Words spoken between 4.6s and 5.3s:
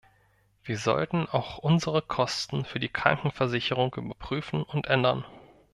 und ändern.